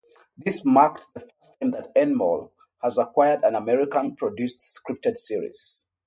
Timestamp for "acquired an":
2.97-3.53